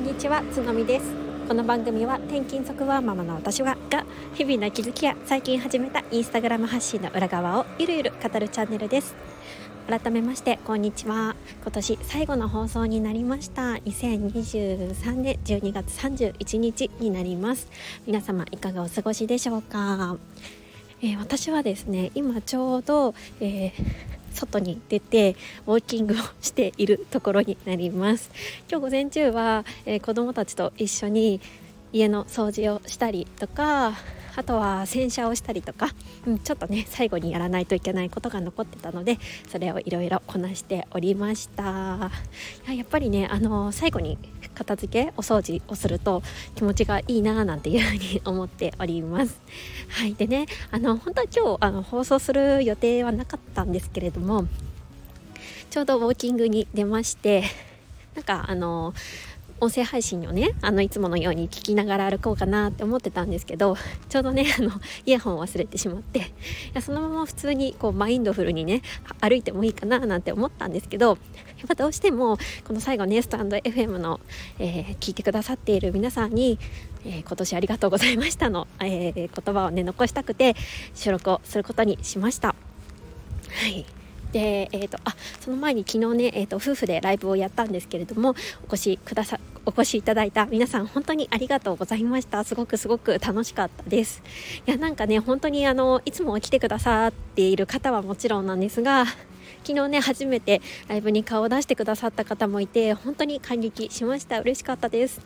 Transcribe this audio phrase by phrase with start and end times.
[0.00, 1.12] んにちはつのみです。
[1.46, 9.14] この番組は転勤即ワーママの私はが日々の気づきや最近始めたインスタグラム発信の裏側をゆるゆる語るチャンネルです。
[9.86, 11.36] 改めましてこんにちは。
[11.62, 13.74] 今年最後の放送になりました。
[13.74, 17.68] 2023年12月31日になります。
[18.06, 20.16] 皆様いかがお過ごしでしょうか、
[21.02, 25.36] えー、私はですね今ちょうど、えー外に出て
[25.66, 28.30] ウォーキングをしているところになります。
[28.70, 31.40] 今日午前中は、えー、子供たちと一緒に
[31.92, 33.94] 家の掃除をしたりとか
[34.36, 35.88] あとは洗車をしたりとか、
[36.26, 42.10] うん、ちょっとね最後にやらないといけないことが残ってたのでそれをいろいろこなしておりました。
[42.66, 44.18] ややっぱりねあの最後に
[44.54, 46.22] 片付けお掃除をすると
[46.54, 49.40] 気持ちがいいななんていうふうに思っております。
[49.88, 54.46] はいでねあの本当は今日あの放送する予定はなかったんですけれども
[55.70, 57.44] ちょうどウォーキングに出まして
[58.14, 58.92] なんかあの
[59.60, 63.76] 音声配信をねあのいつものように聞きながら歩こうかなって思ってたんですけど
[64.08, 64.70] ちょうどねあの
[65.06, 66.22] イヤホンを忘れてしまってい
[66.74, 68.82] やそのまま普通にこうマインドフルにね
[69.20, 74.20] 歩いてもいいかななんて思ったんですけどやっぱどうしてもこの最後ねスタンド FM の、
[74.58, 76.58] えー、聞いてくださっている皆さんに、
[77.04, 80.56] えー、今年ありがとうございましたの、えー、言葉をね残したくて
[80.94, 82.48] 収録をすることにしました。
[82.48, 83.84] はい
[84.32, 92.42] で、えーと、あその前に昨日ね、えーと、夫婦でライブをやったんですけれどもお越しくださお越しいただいた皆さん本当にありがとうございました。
[92.44, 94.22] すごくすごく楽しかったです。
[94.66, 99.04] いやなんかね本当にあのいつも来てくださっている方はもちろんなんですが
[99.64, 104.40] 昨日ね初めてライブに顔を出してくださった方もいて本当に感激しました。
[104.40, 105.20] 嬉しかったです。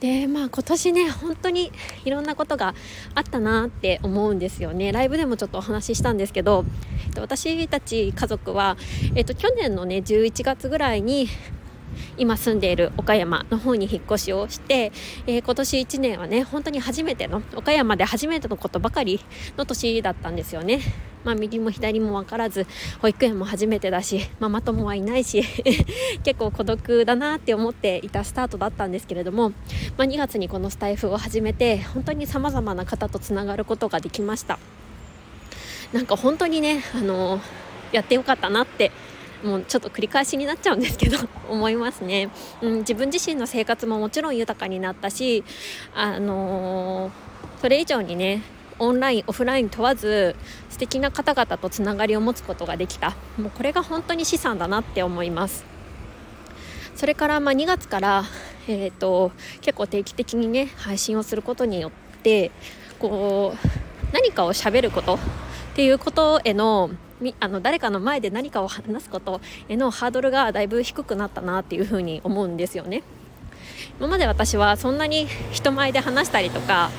[0.00, 1.72] でまあ今年ね本当に
[2.04, 2.74] いろんなことが
[3.14, 4.92] あったなって思うんですよね。
[4.92, 6.64] ライブでもちょっとお話ししたんですけど、
[7.06, 8.76] えっと、私たち家族は、
[9.16, 11.28] えっと、去年のね11月ぐらいに
[12.18, 14.92] 今住んでいる岡山の方に引っ越しをして、
[15.26, 19.20] えー、今年1年はね本当に初めての岡山で初めてのことばかり
[19.56, 20.80] の年だったんですよね。
[21.24, 22.66] まあ、右も左も分からず
[23.00, 25.42] 保育園も初めてだしママ友はいないし
[26.22, 29.54] 結構孤独だなって思っていたスタートだったんですけれども、ま
[29.98, 34.58] あ、2月にこのスタイフを始めて本当にさまざまな方とつながることができました
[35.92, 37.40] なんか本当にねあの
[37.92, 38.92] やってよかったなって
[39.42, 41.18] もうちょっと繰り返しになっちゃうんですけど
[41.48, 45.44] 思いますね、うん、自分自身の生活ももちろん豊かになったし
[45.94, 48.42] あのー、それ以上にね
[48.78, 50.36] オンラインオフライン問わず
[50.70, 53.16] 素敵な方々とつながりを持つことができた。
[53.36, 55.64] もうこれが本当に資産だなって思います。
[56.94, 58.24] それからま2月から、
[58.68, 61.90] えーと、結構定期的にね配信をすることによっ
[62.22, 62.50] て
[62.98, 63.68] こう
[64.12, 65.18] 何かをしゃべることっ
[65.74, 66.90] ていうことへの
[67.40, 73.02] あの誰かの前で何かを話すことへのハードルがだいぶ低くなったなっていうふうに思うんですよね。
[73.98, 76.90] 今まで私はそんなに人前で話したりとか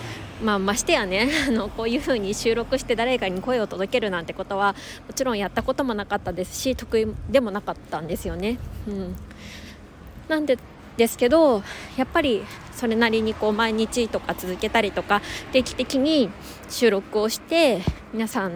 [0.44, 4.74] まあ、ましてやね あのこういうふうに収録して誰かに声を届けるなんてことは
[5.08, 8.58] もちろんやったこともなかったですし得意でもなかったんですよね。
[8.88, 9.16] うん、
[10.30, 10.58] なんで
[10.96, 11.64] ですけど
[11.98, 12.44] やっぱり
[12.74, 16.30] それなりにこう毎日とか続けたりとか定期的に
[16.70, 17.82] 収録をして
[18.14, 18.52] 皆さん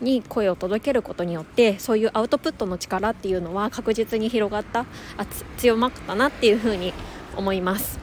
[0.00, 4.86] に声を届けることによってそういうアウトプットの力っていうのは確実に広がった
[5.16, 5.26] あ
[5.56, 6.92] 強まったなっていうふうに
[7.36, 7.98] 思います。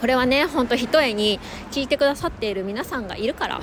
[0.00, 1.38] これはねほんとひとえに
[1.70, 3.60] 聞いてくださっている皆さんがいるから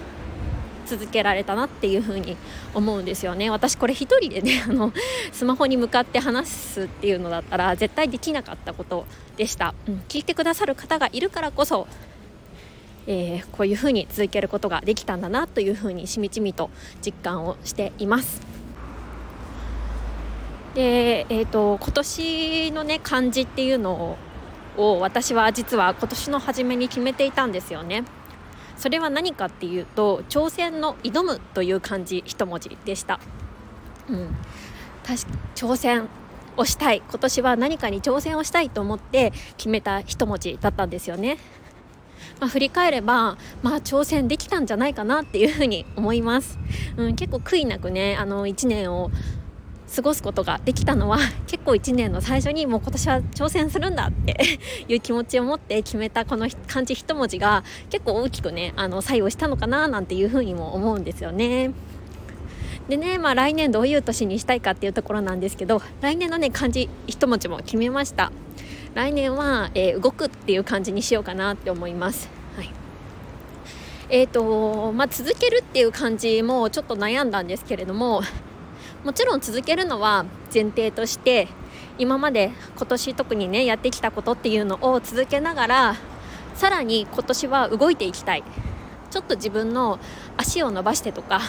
[0.86, 2.38] 続けられたなっていう風に
[2.74, 4.94] 思うんですよね私これ1人でね あの
[5.32, 9.06] スマホに向かって話すっていうのだったら絶対できなかったこと
[9.38, 11.88] でした、うん、聞いてくださる方がいるからこそ
[13.08, 16.70] えー、こういうふうに続けることができたんだなというふうにしみじみと
[17.04, 18.42] 実感をしています。
[20.74, 24.18] で、えーと、今年のね漢字っていうの
[24.78, 28.04] を私は実は今年の初めに決めていたんですよね。
[28.78, 33.20] それは何かっていうと挑戦の挑むという漢字一文字でした。
[34.10, 34.36] うん、
[35.56, 36.10] 挑戦
[36.58, 41.38] をしたい今年は何かに挑戦をしたいと思って決めた一文字だったんですよね。
[42.40, 46.60] まあ、振り返れば、まあ、挑戦できたんじゃないかなっていうふうに思います、
[46.98, 49.12] うん、結構悔いなくねあの1年を
[49.96, 54.60] 過ごすことができたのは 結構1年の最初にもう今年は挑戦するんだって
[54.92, 61.72] いう気持ちを持って決めたこの漢字一文字が結構大きくねあの作用したのかななんていうふうにも思うんですよね。
[62.90, 68.30] でね、まあ、来年どういう年にしたいかっていうところなんですけど来年のね漢字一文字も決めました
[68.94, 72.30] 来年は、えー、動くっていう感じにしようかなって思います。
[72.56, 72.70] はい
[74.10, 78.22] えーとまあ、続けるっていう感じもちょっと悩んだんですけれども
[79.04, 81.48] もちろん続けるのは前提として
[81.98, 85.96] 今まで今年特にねやってきたことっていうのを続けながら
[86.54, 88.44] さらに今年は動いていきたい
[89.10, 90.00] ちょっと自分の
[90.38, 91.42] 足を伸ばしてとか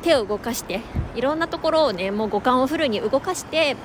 [0.00, 0.80] 手を動かして
[1.14, 3.76] いろんなところをねもう五感をフルに動かして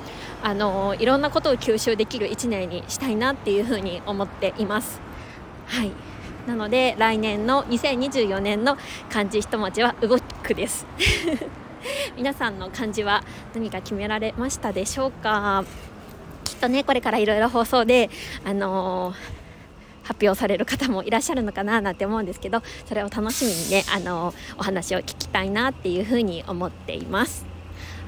[0.43, 5.01] あのいろんなことを吸収できる1年にしたいなっていうふうに思っています。
[5.67, 5.91] はい。
[6.47, 8.77] なので来年の2024年の
[9.09, 10.85] 漢字一文字は動くです。
[12.15, 13.23] 皆さんの漢字は
[13.53, 15.63] 何か決められましたでしょうか？
[16.43, 18.09] きっとねこれからいろいろ放送で
[18.45, 19.34] あのー
[20.05, 27.45] 発表される方もいらっしゃるのかななんて思うんですけどそれを楽しみにねあのお話を聞きたいなっていうふうに思っています。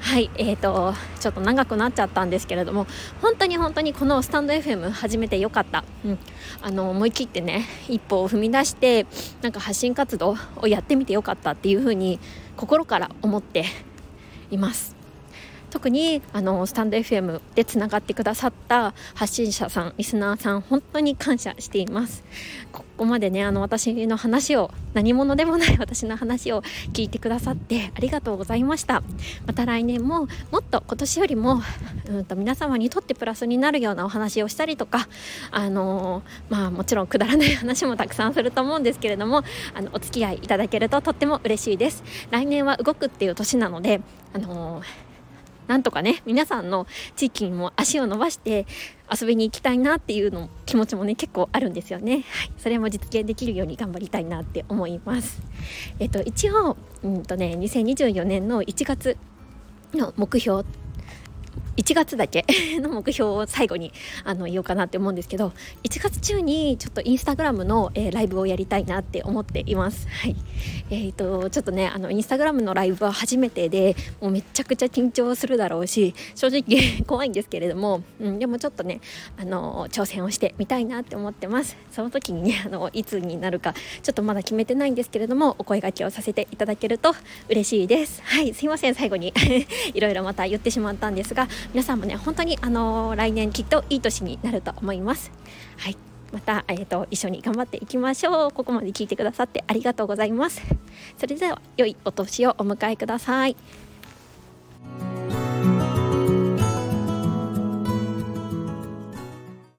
[0.00, 2.86] はいえーと、ちょっと長くなっちゃったんですけれども
[3.20, 6.18] 本当に本当にこのスタンド FM 始めてよかった、うん、
[6.62, 9.06] あの思い切ってね一歩を踏み出して
[9.42, 12.20] なんか発信活動をやってみてよかったっていうふうに
[12.56, 13.64] 心から思って
[14.50, 14.97] います。
[15.70, 22.24] 特にあのスタンド FM でつながってくださった発信者さんリスナーさん本当に感謝しています。
[22.72, 26.62] ここまでねあの私の話を何者でもない 私の話を
[26.92, 29.02] 聞いてくださってありがとうございました。
[29.46, 31.62] また来年ももっと今年よりも、
[32.08, 35.08] うんと、皆様にとってプラスになるようなお話をしたりとか
[35.50, 39.42] あのまあもちろんくだらない話もたくさんすると思うんですけれども
[39.74, 42.02] あのお付き合いいただけるととっても嬉しいです。
[42.30, 44.00] 来年は動くっていう年なので
[44.34, 44.82] あの
[45.68, 48.66] なんとかね皆さんの地域にも足を伸ばして
[49.08, 52.22] 遊びに行きたいなっていうの気持ちもね結構あるんですよね、はい、
[52.58, 55.40] それも実現できるように頑張りたいなって思います。
[56.00, 59.16] えっと一応うんとね2024年の1月
[59.94, 60.64] の目標
[61.78, 62.44] 1月だけ
[62.82, 63.92] の目標を最後に
[64.24, 65.52] あの言おうかなって思うんですけど
[65.84, 70.08] 1月中にちょっとインスタグラムの、えー、ライブをやりたいなって思っています。
[70.08, 70.36] はい
[70.90, 79.00] えーと、ちょっとねあのインスタグラムのライブは初めてでもうめちゃくちゃ緊張するだろうし正直 怖いんですけれども、うん、でもちょっとね
[79.36, 81.76] あの挑戦をしてみたいなって思ってます。
[81.92, 87.14] その時にねあのいつになるかちょっとまだ決めてないんですけれどもお声がけをさせていただけると
[87.48, 88.20] 嬉しいです。
[88.24, 89.32] はいすいません最後に
[89.94, 95.30] いろいろまた言ってしまったんですが皆さんもね本当にあの来年きっといい年になると思います。
[95.76, 95.96] はい。
[96.30, 98.50] また、えーと、一緒に頑張っていきましょう。
[98.50, 100.60] ここまで聞いてくださってありがとうございます。
[101.16, 103.56] それでは良いお年をお迎えください。